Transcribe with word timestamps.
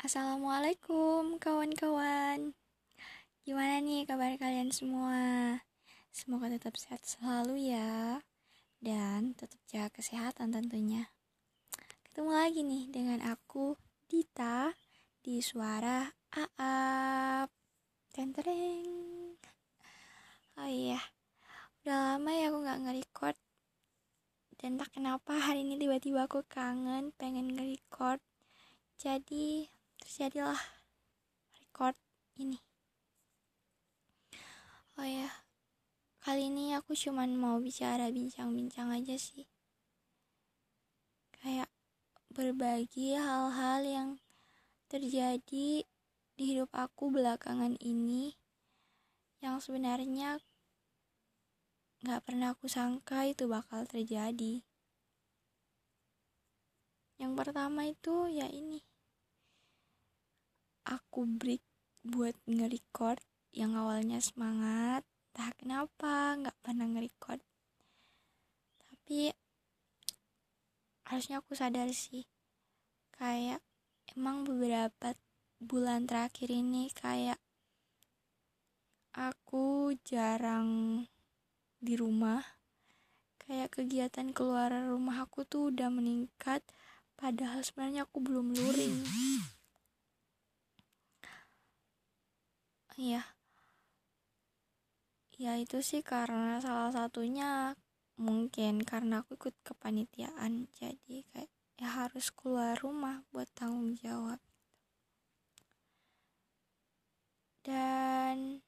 Assalamualaikum 0.00 1.36
kawan-kawan. 1.36 2.56
Gimana 3.44 3.84
nih 3.84 4.08
kabar 4.08 4.32
kalian 4.40 4.72
semua? 4.72 5.60
Semoga 6.08 6.48
tetap 6.48 6.80
sehat 6.80 7.04
selalu 7.04 7.68
ya 7.68 8.24
Dan 8.80 9.36
tetap 9.36 9.60
jaga 9.68 9.92
kesehatan 9.92 10.56
tentunya. 10.56 11.12
Ketemu 12.08 12.32
lagi 12.32 12.64
nih 12.64 12.88
dengan 12.88 13.20
aku 13.28 13.76
Dita 14.08 14.72
Di 15.20 15.44
suara 15.44 16.08
Aap. 16.32 17.52
Tentereng 18.08 19.36
Oh 20.56 20.64
iya 20.64 21.04
Udah 21.84 22.16
lama 22.16 22.32
ya 22.32 22.48
aku 22.48 22.58
gak 22.64 22.80
nge-record. 22.88 23.36
Dan 24.64 24.80
tak 24.80 24.96
kenapa 24.96 25.36
hari 25.36 25.60
ini 25.68 25.76
tiba-tiba 25.76 26.24
aku 26.24 26.40
kangen 26.48 27.12
pengen 27.20 27.52
nge-record. 27.52 28.24
Jadi 28.96 29.68
terjadilah 30.00 30.58
record 31.60 31.96
ini. 32.40 32.58
Oh 35.00 35.06
ya 35.06 35.28
kali 36.20 36.52
ini 36.52 36.76
aku 36.76 36.92
cuman 36.92 37.32
mau 37.32 37.56
bicara 37.56 38.12
bincang-bincang 38.12 38.92
aja 38.92 39.16
sih. 39.16 39.48
Kayak 41.40 41.72
berbagi 42.28 43.16
hal-hal 43.16 43.80
yang 43.80 44.08
terjadi 44.92 45.88
di 46.36 46.44
hidup 46.44 46.68
aku 46.76 47.08
belakangan 47.08 47.80
ini 47.80 48.36
yang 49.40 49.56
sebenarnya 49.56 50.40
gak 52.04 52.20
pernah 52.24 52.52
aku 52.52 52.68
sangka 52.68 53.24
itu 53.24 53.48
bakal 53.48 53.88
terjadi. 53.88 54.60
Yang 57.20 57.32
pertama 57.36 57.88
itu 57.88 58.28
ya 58.28 58.48
ini 58.48 58.89
aku 60.90 61.22
break 61.22 61.62
buat 62.02 62.34
nge-record 62.50 63.22
yang 63.54 63.78
awalnya 63.78 64.18
semangat. 64.18 65.06
Tak 65.30 65.54
kenapa 65.62 66.34
nggak 66.34 66.58
pernah 66.58 66.90
nge-record. 66.90 67.38
Tapi 68.82 69.30
harusnya 71.06 71.38
aku 71.38 71.54
sadar 71.54 71.86
sih. 71.94 72.26
Kayak 73.14 73.62
emang 74.18 74.42
beberapa 74.42 75.14
bulan 75.62 76.10
terakhir 76.10 76.50
ini 76.50 76.90
kayak 76.90 77.38
aku 79.14 79.94
jarang 80.02 81.06
di 81.78 81.94
rumah. 81.94 82.42
Kayak 83.46 83.78
kegiatan 83.78 84.34
keluar 84.34 84.74
rumah 84.74 85.26
aku 85.26 85.46
tuh 85.46 85.70
udah 85.70 85.90
meningkat 85.90 86.62
padahal 87.18 87.62
sebenarnya 87.62 88.06
aku 88.06 88.22
belum 88.22 88.54
luring 88.54 89.02
Iya. 93.00 93.24
Ya 95.40 95.56
itu 95.56 95.80
sih 95.80 96.04
karena 96.04 96.60
salah 96.60 96.92
satunya 96.92 97.72
mungkin 98.20 98.84
karena 98.84 99.24
aku 99.24 99.40
ikut 99.40 99.56
kepanitiaan 99.64 100.68
jadi 100.76 101.24
kayak 101.32 101.48
ya 101.80 101.88
harus 101.88 102.28
keluar 102.28 102.76
rumah 102.76 103.24
buat 103.32 103.48
tanggung 103.56 103.96
jawab 103.96 104.36
dan 107.64 108.60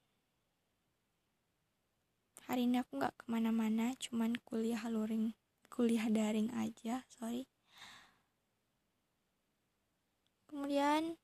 hari 2.49 2.65
ini 2.65 2.81
aku 2.81 2.97
nggak 2.97 3.15
ke 3.21 3.25
mana-mana 3.29 3.93
cuman 4.01 4.33
kuliah 4.49 4.81
luring 4.89 5.37
kuliah 5.69 6.09
daring 6.09 6.49
aja 6.57 7.05
sorry 7.13 7.45
kemudian 10.49 11.21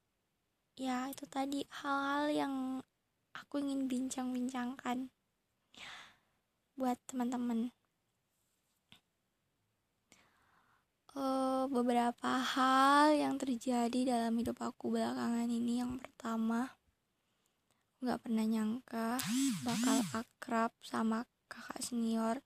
ya 0.77 1.09
itu 1.09 1.25
tadi 1.25 1.65
hal-hal 1.72 2.25
yang 2.28 2.55
aku 3.44 3.62
ingin 3.62 3.87
bincang-bincangkan 3.87 5.12
buat 6.78 6.94
teman-teman. 7.10 7.75
Uh, 11.19 11.66
beberapa 11.66 12.38
hal 12.38 13.10
yang 13.10 13.34
terjadi 13.34 14.06
dalam 14.06 14.38
hidup 14.38 14.62
aku 14.62 14.94
belakangan 14.94 15.50
ini 15.50 15.82
yang 15.82 15.99
pertama 15.99 16.78
nggak 17.99 18.22
pernah 18.22 18.47
nyangka 18.47 19.19
bakal 19.66 19.99
akrab 20.15 20.70
sama 20.87 21.26
kakak 21.50 21.82
senior 21.82 22.38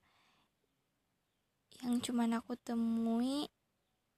yang 1.85 2.01
cuman 2.01 2.41
aku 2.41 2.57
temui 2.57 3.45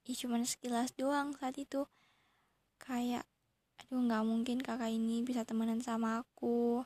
ya 0.07 0.13
cuman 0.16 0.47
sekilas 0.47 0.96
doang 0.96 1.36
saat 1.36 1.59
itu 1.59 1.84
kayak 2.80 3.28
aduh 3.85 4.01
nggak 4.01 4.25
mungkin 4.25 4.57
kakak 4.66 4.90
ini 4.90 5.22
bisa 5.22 5.46
temenan 5.46 5.78
sama 5.78 6.25
aku. 6.25 6.81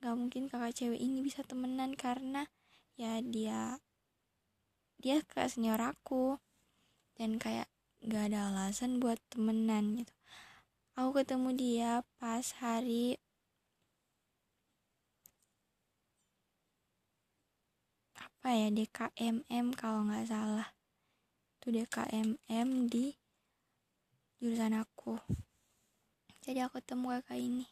Nggak 0.00 0.14
mungkin 0.16 0.42
kakak 0.48 0.72
cewek 0.72 0.96
ini 0.96 1.20
bisa 1.20 1.44
temenan 1.44 1.92
karena 1.92 2.48
ya 2.96 3.20
dia 3.20 3.76
dia 4.96 5.20
kakak 5.20 5.52
senior 5.52 5.76
aku. 5.84 6.40
Dan 7.20 7.36
kayak 7.36 7.68
nggak 8.00 8.32
ada 8.32 8.40
alasan 8.48 9.04
buat 9.04 9.20
temenan 9.28 10.00
gitu. 10.00 10.16
Aku 10.96 11.12
ketemu 11.12 11.48
dia 11.52 11.92
pas 12.16 12.56
hari 12.56 13.20
apa 18.16 18.48
ya 18.48 18.72
DKMM 18.72 19.76
kalau 19.76 20.08
nggak 20.08 20.24
salah. 20.24 20.72
Itu 21.60 21.68
DKMM 21.68 22.88
di 22.88 23.12
jurusan 24.40 24.72
aku 24.72 25.43
jadi 26.44 26.68
aku 26.68 26.84
temu 26.84 27.08
kakak 27.08 27.40
ini. 27.40 27.64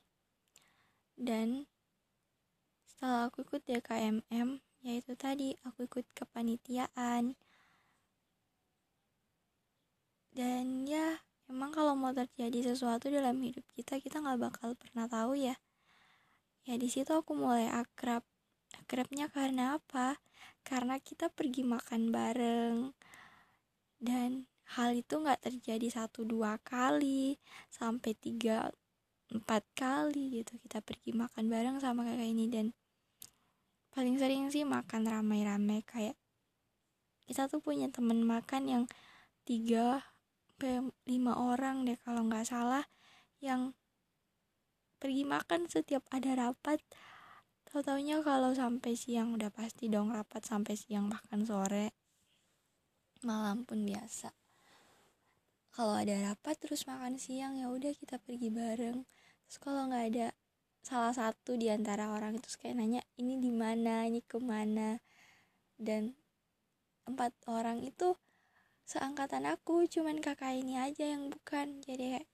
Dan 1.12 1.68
setelah 2.88 3.28
aku 3.28 3.44
ikut 3.44 3.60
DKMM 3.68 4.64
yaitu 4.80 5.12
tadi 5.12 5.52
aku 5.68 5.84
ikut 5.84 6.08
kepanitiaan. 6.16 7.36
Dan 10.32 10.88
ya 10.88 11.20
emang 11.52 11.76
kalau 11.76 11.92
mau 11.92 12.16
terjadi 12.16 12.72
sesuatu 12.72 13.12
dalam 13.12 13.36
hidup 13.44 13.68
kita 13.76 14.00
kita 14.00 14.24
nggak 14.24 14.40
bakal 14.40 14.72
pernah 14.72 15.04
tahu 15.04 15.36
ya. 15.36 15.60
Ya 16.64 16.80
di 16.80 16.88
situ 16.88 17.12
aku 17.12 17.36
mulai 17.36 17.68
akrab. 17.68 18.24
Akrabnya 18.72 19.28
karena 19.28 19.76
apa? 19.76 20.16
Karena 20.64 20.96
kita 20.96 21.28
pergi 21.28 21.60
makan 21.68 22.08
bareng. 22.08 22.96
Dan 24.00 24.48
hal 24.72 24.96
itu 24.96 25.20
nggak 25.20 25.44
terjadi 25.44 25.88
satu 25.92 26.24
dua 26.24 26.56
kali 26.64 27.36
sampai 27.68 28.16
tiga 28.16 28.72
empat 29.32 29.64
kali 29.76 30.40
gitu. 30.40 30.56
Kita 30.60 30.80
pergi 30.80 31.12
makan 31.12 31.48
bareng 31.52 31.76
sama 31.80 32.04
kakak 32.08 32.28
ini. 32.28 32.48
Dan 32.48 32.66
paling 33.92 34.16
sering 34.16 34.48
sih 34.48 34.64
makan 34.64 35.04
ramai-ramai. 35.08 35.84
Kayak 35.84 36.16
kita 37.28 37.48
tuh 37.52 37.60
punya 37.60 37.92
temen 37.92 38.24
makan 38.24 38.62
yang 38.68 38.84
tiga 39.44 40.04
lima 41.10 41.34
orang 41.34 41.82
deh 41.82 41.98
kalau 41.98 42.22
nggak 42.22 42.46
salah 42.46 42.86
yang 43.42 43.74
pergi 45.02 45.26
makan 45.26 45.66
setiap 45.66 46.06
ada 46.14 46.38
rapat. 46.38 46.78
Tau 47.66 47.80
taunya 47.80 48.20
kalau 48.20 48.52
sampai 48.52 48.94
siang 48.94 49.32
udah 49.34 49.48
pasti 49.48 49.88
dong 49.88 50.12
rapat 50.12 50.44
sampai 50.44 50.76
siang 50.76 51.08
bahkan 51.08 51.42
sore. 51.42 51.96
Malam 53.24 53.64
pun 53.64 53.82
biasa 53.82 54.41
kalau 55.72 55.96
ada 55.96 56.12
rapat 56.20 56.60
terus 56.60 56.84
makan 56.84 57.16
siang 57.16 57.56
ya 57.56 57.72
udah 57.72 57.96
kita 57.96 58.20
pergi 58.20 58.52
bareng. 58.52 59.08
Terus 59.48 59.56
kalau 59.56 59.88
nggak 59.88 60.04
ada 60.12 60.28
salah 60.84 61.16
satu 61.16 61.56
di 61.56 61.72
antara 61.72 62.12
orang 62.12 62.36
itu 62.36 62.48
kayak 62.60 62.76
nanya 62.76 63.00
ini 63.16 63.40
di 63.40 63.48
mana? 63.48 64.04
Ini 64.04 64.20
ke 64.20 64.36
mana 64.36 65.00
dan 65.80 66.12
empat 67.08 67.32
orang 67.48 67.80
itu 67.80 68.14
seangkatan 68.84 69.48
aku 69.48 69.88
cuman 69.88 70.20
kakak 70.20 70.60
ini 70.60 70.76
aja 70.76 71.08
yang 71.08 71.32
bukan. 71.32 71.80
Jadi 71.80 72.20
kayak 72.20 72.28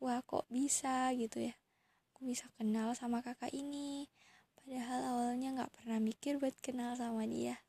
wah 0.00 0.24
kok 0.24 0.48
bisa? 0.48 1.12
Gitu 1.12 1.52
ya. 1.52 1.54
Aku 2.16 2.24
bisa 2.24 2.48
kenal 2.56 2.96
sama 2.96 3.20
kakak 3.20 3.52
ini. 3.52 4.08
Padahal 4.56 5.00
awalnya 5.12 5.48
nggak 5.60 5.72
pernah 5.76 6.00
mikir 6.00 6.40
buat 6.40 6.56
kenal 6.64 6.96
sama 6.96 7.28
dia. 7.28 7.60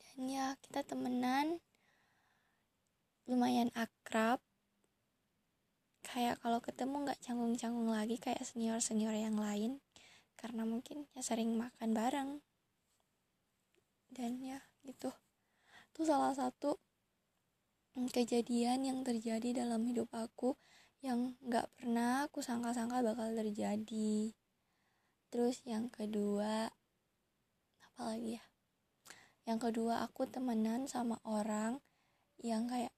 Dan 0.00 0.24
ya 0.24 0.56
kita 0.64 0.88
temenan 0.88 1.60
lumayan 3.30 3.70
akrab. 3.78 4.42
Kayak 6.02 6.42
kalau 6.42 6.58
ketemu 6.58 7.06
nggak 7.06 7.22
canggung-canggung 7.22 7.94
lagi 7.94 8.18
kayak 8.18 8.42
senior-senior 8.42 9.14
yang 9.14 9.38
lain 9.38 9.78
karena 10.34 10.66
mungkin 10.66 11.06
ya 11.14 11.22
sering 11.22 11.54
makan 11.54 11.94
bareng. 11.94 12.30
Dan 14.10 14.42
ya 14.42 14.58
gitu. 14.82 15.14
Itu 15.94 16.02
salah 16.02 16.34
satu 16.34 16.82
kejadian 17.94 18.82
yang 18.82 19.06
terjadi 19.06 19.62
dalam 19.62 19.86
hidup 19.86 20.10
aku 20.10 20.58
yang 21.06 21.38
nggak 21.46 21.70
pernah 21.78 22.26
aku 22.26 22.42
sangka-sangka 22.42 23.06
bakal 23.06 23.30
terjadi. 23.30 24.34
Terus 25.30 25.62
yang 25.62 25.86
kedua 25.86 26.66
apa 27.78 28.00
lagi 28.02 28.42
ya? 28.42 28.44
Yang 29.46 29.70
kedua 29.70 30.02
aku 30.02 30.26
temenan 30.26 30.90
sama 30.90 31.22
orang 31.22 31.78
yang 32.42 32.66
kayak 32.66 32.90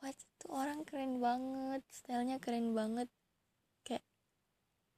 wah 0.00 0.12
itu 0.12 0.46
orang 0.52 0.84
keren 0.84 1.18
banget 1.18 1.82
stylenya 1.88 2.36
keren 2.42 2.72
banget. 2.76 3.08
Kayak 3.82 4.04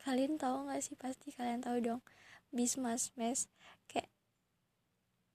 kalian 0.02 0.40
tahu 0.40 0.66
nggak 0.66 0.82
sih? 0.82 0.94
Pasti 0.98 1.30
kalian 1.34 1.62
tahu 1.62 1.78
dong. 1.80 2.02
Bismas 2.48 3.12
Mes 3.20 3.46
kayak 3.86 4.08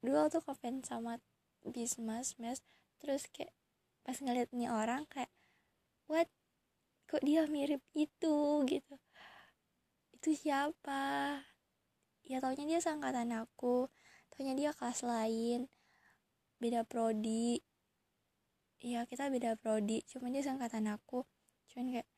dulu 0.02 0.28
tuh 0.34 0.42
komen 0.42 0.82
sama 0.82 1.22
Bismas 1.64 2.36
Mes 2.42 2.60
terus 2.98 3.30
kayak 3.30 3.54
pas 4.04 4.18
ngeliat 4.20 4.50
nih 4.52 4.68
orang 4.68 5.08
kayak 5.08 5.32
what? 6.10 6.28
Kok 7.08 7.22
dia 7.24 7.46
mirip 7.46 7.84
itu? 7.94 8.66
Gitu. 8.66 8.96
Itu 10.18 10.30
siapa? 10.34 11.40
Ya 12.26 12.40
taunya 12.40 12.66
dia 12.66 12.80
seangkatan 12.82 13.30
aku. 13.36 13.92
Taunya 14.34 14.58
dia 14.58 14.72
kelas 14.74 15.06
lain. 15.06 15.70
Beda 16.58 16.88
prodi 16.88 17.60
ya 18.84 19.08
kita 19.08 19.32
beda 19.32 19.56
prodi 19.56 20.04
cuman 20.12 20.36
dia 20.36 20.44
seangkatan 20.44 20.92
aku. 20.92 21.24
Cuman 21.72 21.96
kayak 21.96 22.10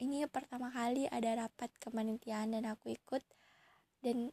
ini 0.00 0.24
pertama 0.28 0.72
kali 0.72 1.04
ada 1.12 1.46
rapat 1.46 1.68
kepanitiaan 1.76 2.56
dan 2.56 2.64
aku 2.64 2.96
ikut. 2.96 3.20
Dan 4.00 4.32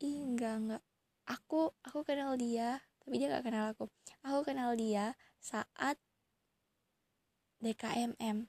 ih 0.00 0.16
enggak 0.24 0.54
enggak 0.64 0.82
aku 1.28 1.72
aku 1.84 2.04
kenal 2.04 2.36
dia 2.36 2.80
tapi 3.04 3.20
dia 3.20 3.28
gak 3.36 3.44
kenal 3.44 3.68
aku. 3.68 3.84
Aku 4.24 4.40
kenal 4.48 4.72
dia 4.80 5.12
saat 5.36 6.00
DKMM 7.60 8.48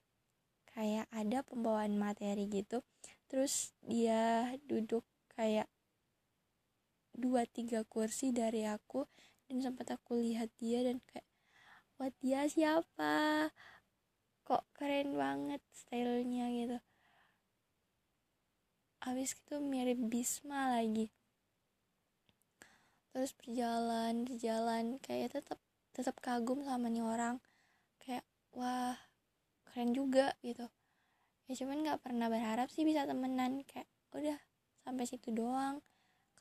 kayak 0.72 1.12
ada 1.12 1.44
pembawaan 1.44 2.00
materi 2.00 2.48
gitu. 2.48 2.80
Terus 3.28 3.76
dia 3.84 4.56
duduk 4.64 5.04
kayak 5.36 5.68
dua 7.12 7.44
tiga 7.48 7.84
kursi 7.84 8.32
dari 8.32 8.64
aku 8.64 9.04
dan 9.46 9.62
sempat 9.62 9.94
aku 9.94 10.18
lihat 10.18 10.50
dia 10.58 10.82
dan 10.82 10.98
kayak 11.06 11.28
wah 11.98 12.12
dia 12.22 12.50
siapa? 12.50 13.50
Kok 14.46 14.64
keren 14.78 15.18
banget 15.18 15.62
stylenya 15.74 16.46
gitu. 16.54 16.78
Habis 19.06 19.38
itu 19.38 19.56
mirip 19.62 20.02
Bisma 20.10 20.74
lagi. 20.74 21.14
Terus 23.14 23.32
berjalan 23.38 24.26
berjalan 24.26 24.98
kayak 25.00 25.38
tetap 25.38 25.62
tetap 25.94 26.18
kagum 26.20 26.66
sama 26.66 26.90
nih 26.90 27.06
orang. 27.06 27.38
Kayak 28.02 28.26
wah 28.54 28.98
keren 29.70 29.94
juga 29.94 30.34
gitu. 30.42 30.68
Ya 31.46 31.54
cuman 31.62 31.86
nggak 31.86 32.02
pernah 32.02 32.28
berharap 32.28 32.68
sih 32.74 32.82
bisa 32.82 33.06
temenan 33.06 33.62
kayak 33.70 33.86
udah 34.12 34.42
sampai 34.82 35.06
situ 35.06 35.30
doang. 35.30 35.86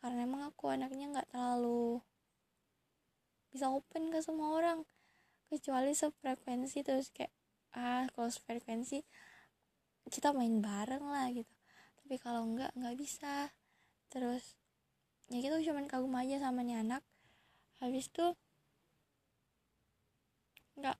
Karena 0.01 0.25
emang 0.25 0.49
aku 0.49 0.73
anaknya 0.73 1.13
nggak 1.13 1.33
terlalu 1.33 2.01
bisa 3.55 3.71
open 3.71 4.11
ke 4.11 4.19
semua 4.19 4.59
orang. 4.59 4.83
Kecuali 5.47 5.95
sefrekuensi 5.95 6.83
terus 6.83 7.15
kayak 7.15 7.31
ah 7.79 8.11
kalau 8.11 8.27
sefrekuensi 8.27 9.07
kita 10.11 10.35
main 10.35 10.59
bareng 10.59 11.07
lah 11.07 11.31
gitu. 11.31 11.55
Tapi 12.03 12.19
kalau 12.19 12.43
nggak 12.51 12.75
nggak 12.75 12.99
bisa. 12.99 13.55
Terus 14.11 14.59
ya 15.31 15.39
gitu 15.39 15.71
cuman 15.71 15.87
kagum 15.87 16.19
aja 16.19 16.43
sama 16.43 16.67
nih 16.67 16.83
anak. 16.83 17.07
Habis 17.79 18.11
tuh 18.11 18.35
nggak 20.75 20.99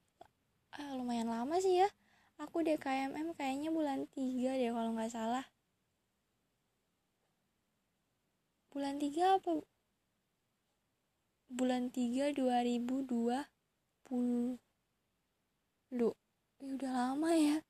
ah, 0.79 0.91
lumayan 0.95 1.27
lama 1.27 1.59
sih 1.59 1.83
ya. 1.83 1.91
Aku 2.39 2.63
DKMM 2.63 3.35
kayaknya 3.35 3.75
bulan 3.75 4.07
3 4.15 4.55
deh 4.55 4.71
kalau 4.71 4.95
nggak 4.95 5.11
salah. 5.11 5.47
Bulan 8.71 9.03
3 9.03 9.39
apa 9.43 9.74
bulan 11.55 11.95
3 11.95 12.35
2020 12.35 14.59
lu 15.95 16.11
ya 16.59 16.67
udah 16.67 16.93
lama 16.93 17.31
ya. 17.39 17.63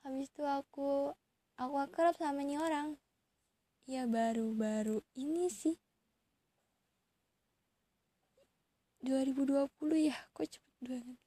Habis 0.00 0.32
itu 0.32 0.48
aku 0.48 1.12
aku 1.60 1.74
akrab 1.76 2.16
sama 2.16 2.40
nih 2.40 2.56
orang. 2.56 2.96
Ya 3.84 4.08
baru-baru 4.08 5.04
ini 5.12 5.52
sih. 5.52 5.76
2020 9.04 9.68
ya 10.00 10.16
kok 10.32 10.48
cepet 10.48 10.76
banget. 10.80 11.20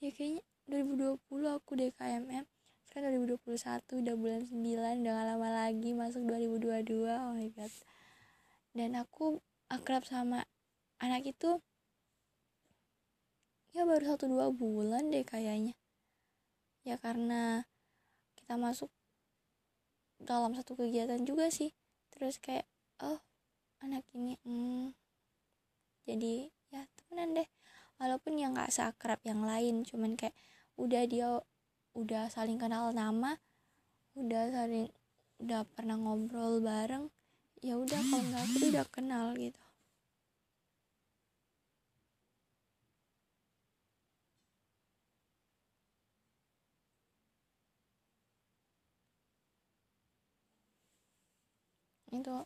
Ya 0.00 0.12
kayaknya 0.12 0.44
2020 0.68 1.56
aku 1.56 1.72
DKMM 1.76 2.44
sekarang 2.90 3.22
2021 3.22 4.02
udah 4.02 4.14
bulan 4.18 4.42
9 4.50 5.06
udah 5.06 5.14
gak 5.14 5.26
lama 5.30 5.48
lagi 5.62 5.94
masuk 5.94 6.26
2022 6.26 7.06
oh 7.06 7.38
my 7.38 7.46
god. 7.54 7.70
Dan 8.74 8.98
aku 8.98 9.38
akrab 9.70 10.02
sama 10.02 10.42
anak 11.00 11.26
itu 11.26 11.60
ya 13.72 13.82
baru 13.88 14.14
satu 14.14 14.28
dua 14.28 14.52
bulan 14.52 15.08
deh 15.08 15.24
kayaknya. 15.24 15.74
Ya 16.84 16.96
karena 16.96 17.64
kita 18.36 18.56
masuk 18.60 18.88
dalam 20.20 20.52
satu 20.52 20.76
kegiatan 20.76 21.24
juga 21.24 21.48
sih. 21.48 21.72
Terus 22.12 22.36
kayak 22.36 22.68
oh 23.00 23.20
anak 23.80 24.04
ini 24.12 24.36
hmm, 24.44 24.92
jadi 26.04 26.52
ya 26.70 26.84
temenan 26.96 27.36
deh. 27.36 27.48
Walaupun 28.00 28.40
ya 28.40 28.48
nggak 28.48 28.72
seakrab 28.72 29.20
yang 29.24 29.44
lain 29.44 29.84
cuman 29.84 30.16
kayak 30.16 30.32
udah 30.80 31.04
dia 31.04 31.28
udah 31.92 32.30
saling 32.32 32.56
kenal 32.56 32.94
nama 32.94 33.36
udah 34.14 34.48
saling 34.48 34.88
udah 35.42 35.66
pernah 35.74 35.98
ngobrol 35.98 36.62
bareng 36.64 37.10
ya 37.60 37.76
udah 37.76 38.00
kalau 38.08 38.24
nggak 38.30 38.44
aku 38.46 38.58
udah 38.72 38.86
kenal 38.88 39.26
gitu 39.36 39.60
itu 52.10 52.36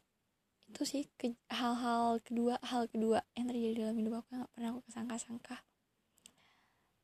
itu 0.64 0.82
sih 0.88 1.04
ke, 1.20 1.36
hal-hal 1.52 2.20
kedua 2.24 2.56
hal 2.64 2.88
kedua 2.88 3.20
yang 3.36 3.48
terjadi 3.48 3.84
dalam 3.84 3.96
hidup 4.00 4.24
aku 4.24 4.28
yang 4.32 4.42
gak 4.44 4.52
pernah 4.56 4.68
aku 4.72 4.80
kesangka-sangka 4.88 5.56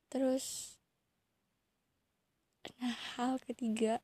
terus 0.09 0.77
nah 2.77 2.93
hal 3.17 3.41
ketiga 3.41 4.01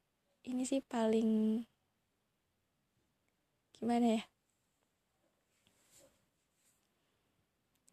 ini 0.48 0.64
sih 0.64 0.80
paling 0.80 1.62
gimana 3.78 4.18
ya? 4.18 4.24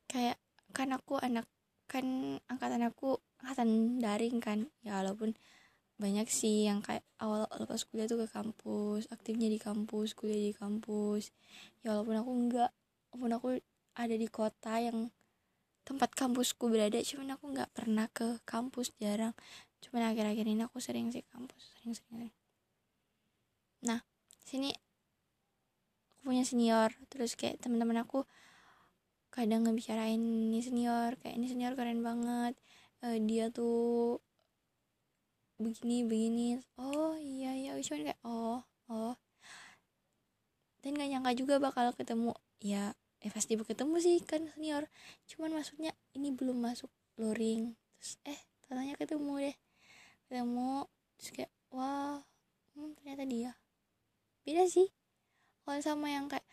Kayak 0.09 0.39
kan 0.71 0.95
aku 0.95 1.19
anak 1.19 1.51
kan 1.91 2.39
angkatan 2.47 2.87
aku 2.87 3.19
angkatan 3.43 3.99
daring 4.01 4.39
kan 4.39 4.71
ya 4.87 5.03
walaupun 5.03 5.35
banyak 5.95 6.27
sih 6.27 6.67
yang 6.67 6.83
kayak 6.83 7.07
awal 7.23 7.47
lepas 7.47 7.87
kuliah 7.87 8.11
tuh 8.11 8.27
ke 8.27 8.29
kampus 8.31 9.07
aktifnya 9.15 9.47
di 9.47 9.59
kampus 9.63 10.19
kuliah 10.19 10.51
di 10.51 10.55
kampus. 10.55 11.31
Ya 11.87 11.95
walaupun 11.95 12.17
aku 12.19 12.31
enggak 12.35 12.71
walaupun 13.15 13.33
aku 13.39 13.49
ada 13.95 14.15
di 14.19 14.27
kota 14.27 14.83
yang 14.83 15.15
tempat 15.87 16.17
kampusku 16.17 16.73
berada 16.73 16.99
cuman 16.99 17.39
aku 17.39 17.45
nggak 17.55 17.71
pernah 17.77 18.07
ke 18.11 18.43
kampus 18.43 18.91
jarang. 18.99 19.37
Cuman 19.85 20.11
akhir-akhir 20.11 20.47
ini 20.49 20.63
aku 20.67 20.81
sering 20.81 21.13
sih 21.13 21.23
kampus 21.31 21.77
sering-sering 21.77 22.33
nah 23.85 24.01
sini 24.49 24.73
aku 26.09 26.33
punya 26.33 26.41
senior 26.49 26.89
terus 27.13 27.37
kayak 27.37 27.61
teman-teman 27.61 28.01
aku 28.01 28.25
kadang 29.29 29.69
ngebicarain 29.69 30.17
ini 30.17 30.65
senior 30.65 31.21
kayak 31.21 31.37
ini 31.37 31.47
senior 31.51 31.77
keren 31.77 32.01
banget. 32.01 32.57
Uh, 33.05 33.21
dia 33.21 33.53
tuh 33.53 34.23
begini 35.59 36.03
begini. 36.03 36.49
Oh 36.79 37.15
iya 37.19 37.55
iya. 37.55 37.71
Cuman 37.79 38.11
kayak 38.11 38.21
oh 38.27 38.61
oh. 38.91 39.15
Dan 40.85 41.01
gak 41.01 41.09
nyangka 41.09 41.33
juga 41.33 41.55
bakal 41.63 41.95
ketemu. 41.97 42.37
Ya 42.61 42.93
eh 43.25 43.33
pasti 43.33 43.57
ketemu 43.57 43.95
sih 44.03 44.21
kan 44.21 44.45
senior. 44.53 44.91
Cuman 45.31 45.57
maksudnya 45.57 45.97
ini 46.13 46.35
belum 46.35 46.61
masuk 46.61 46.93
luring. 47.17 47.73
Terus 48.01 48.21
eh 48.29 48.41
tanya 48.69 48.99
ketemu 48.99 49.33
deh. 49.51 49.57
Ketemu 50.29 50.85
terus 51.17 51.31
kayak 51.33 51.53
wah 51.73 52.21
hmm, 52.77 52.93
ternyata 53.01 53.25
dia. 53.25 53.53
Beda 54.45 54.69
sih. 54.69 54.91
Kalau 55.65 55.81
sama 55.81 56.13
yang 56.13 56.29
kayak 56.29 56.45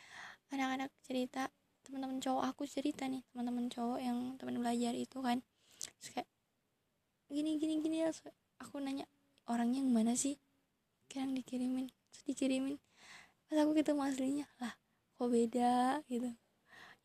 anak-anak 0.56 0.92
cerita 1.04 1.52
teman-teman 1.82 2.24
cowok 2.24 2.44
aku 2.48 2.64
cerita 2.70 3.10
nih 3.10 3.26
teman-teman 3.34 3.68
cowok 3.68 4.00
yang 4.00 4.40
teman 4.40 4.62
belajar 4.62 4.94
itu 4.96 5.18
kan. 5.20 5.44
Terus 5.76 6.08
kayak 6.16 6.30
gini 7.28 7.60
gini 7.60 7.84
gini 7.84 7.98
aku 8.62 8.78
nanya 8.78 9.10
orangnya 9.50 9.82
yang 9.82 9.90
mana 9.90 10.14
sih? 10.14 10.38
Kadang 11.10 11.34
dikirimin 11.34 11.90
terus 12.14 12.24
dikirimin. 12.30 12.78
Pas 13.50 13.58
aku 13.58 13.74
ketemu 13.74 14.02
aslinya 14.06 14.48
lah 14.62 14.78
kok 15.18 15.28
beda? 15.28 16.06
Gitu. 16.06 16.30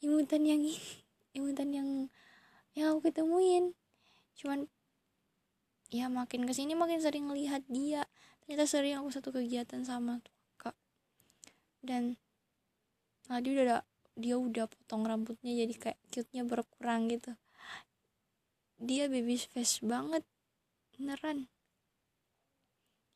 Imutan 0.04 0.44
yang 0.44 0.60
ini 0.60 0.76
imutan 1.38 1.68
yang 1.72 1.88
yang 2.76 2.92
aku 2.92 3.08
ketemuin. 3.08 3.72
Cuman 4.36 4.68
ya 5.88 6.12
makin 6.12 6.44
ke 6.44 6.52
sini 6.52 6.76
makin 6.76 7.00
sering 7.00 7.26
lihat 7.32 7.64
dia. 7.66 8.04
Ternyata 8.44 8.68
sering 8.68 9.00
aku 9.00 9.08
satu 9.10 9.32
kegiatan 9.32 9.82
sama 9.82 10.20
kak. 10.60 10.76
Dan 11.80 12.20
tadi 13.26 13.56
udah 13.56 13.82
dia 14.16 14.36
udah 14.38 14.64
potong 14.70 15.04
rambutnya 15.04 15.52
jadi 15.52 15.75
kayak 15.76 15.98
cute 16.12 16.30
nya 16.36 16.44
berkurang 16.44 17.08
gitu. 17.08 17.34
Dia 18.76 19.08
baby 19.08 19.40
face 19.40 19.80
banget 19.80 20.22
beneran. 20.97 21.49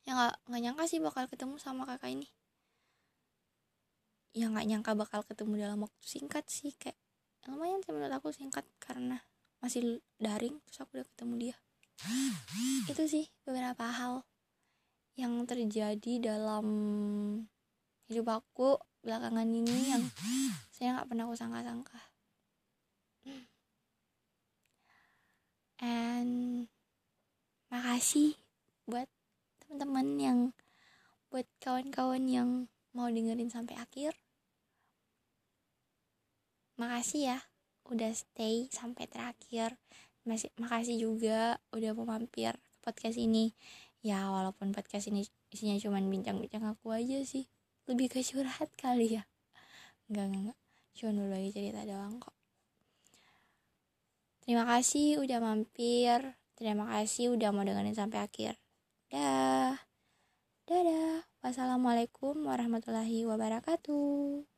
Ya 0.05 0.17
nggak 0.17 0.33
nggak 0.49 0.61
nyangka 0.61 0.83
sih 0.89 0.99
bakal 1.01 1.25
ketemu 1.29 1.55
sama 1.61 1.85
kakak 1.85 2.13
ini. 2.13 2.27
Ya 4.31 4.47
nggak 4.47 4.65
nyangka 4.65 4.91
bakal 4.97 5.21
ketemu 5.27 5.53
dalam 5.59 5.79
waktu 5.85 6.05
singkat 6.05 6.47
sih 6.47 6.73
kayak 6.77 6.97
lumayan 7.49 7.81
sih 7.81 7.91
menurut 7.91 8.13
aku 8.13 8.29
singkat 8.29 8.65
karena 8.77 9.21
masih 9.61 10.01
daring 10.21 10.61
terus 10.65 10.81
aku 10.81 11.01
udah 11.01 11.07
ketemu 11.09 11.33
dia. 11.37 11.55
Itu 12.89 13.03
sih 13.05 13.29
beberapa 13.45 13.85
hal 13.89 14.25
yang 15.19 15.43
terjadi 15.45 16.13
dalam 16.33 16.65
hidup 18.09 18.41
aku 18.41 18.79
belakangan 19.01 19.47
ini 19.49 19.93
yang 19.93 20.03
saya 20.73 20.97
nggak 20.97 21.07
pernah 21.09 21.25
aku 21.29 21.35
sangka-sangka 21.37 22.10
makasih 28.01 28.33
buat 28.89 29.05
teman-teman 29.61 30.07
yang 30.17 30.39
buat 31.29 31.45
kawan-kawan 31.61 32.25
yang 32.25 32.49
mau 32.97 33.05
dengerin 33.05 33.53
sampai 33.53 33.77
akhir. 33.77 34.17
Makasih 36.81 37.29
ya 37.29 37.37
udah 37.93 38.09
stay 38.09 38.65
sampai 38.73 39.05
terakhir. 39.05 39.77
Masih 40.25 40.49
makasih 40.57 40.97
juga 40.97 41.61
udah 41.77 41.93
mau 41.93 42.09
mampir 42.09 42.57
ke 42.57 42.77
podcast 42.81 43.21
ini. 43.21 43.53
Ya 44.01 44.33
walaupun 44.33 44.73
podcast 44.73 45.05
ini 45.05 45.21
isinya 45.53 45.77
cuman 45.77 46.09
bincang-bincang 46.09 46.73
aku 46.73 46.97
aja 46.97 47.21
sih. 47.21 47.45
Lebih 47.85 48.17
ke 48.17 48.25
curhat 48.25 48.73
kali 48.81 49.21
ya. 49.21 49.29
Enggak 50.09 50.25
enggak 50.25 50.41
enggak 50.41 50.59
cuma 50.97 51.11
berbagi 51.21 51.49
cerita 51.53 51.85
doang 51.85 52.17
kok. 52.17 52.33
Terima 54.41 54.65
kasih 54.65 55.21
udah 55.21 55.37
mampir 55.37 56.40
terima 56.61 56.85
kasih 56.85 57.33
udah 57.33 57.49
mau 57.49 57.65
dengerin 57.65 57.97
sampai 57.97 58.21
akhir. 58.21 58.53
Dah. 59.09 59.81
Dadah. 60.69 61.25
Wassalamualaikum 61.41 62.45
warahmatullahi 62.45 63.25
wabarakatuh 63.25 64.50